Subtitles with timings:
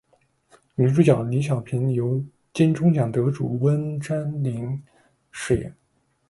[0.73, 4.81] 女主角李晓萍由金钟奖得主温贞菱
[5.29, 5.75] 饰演。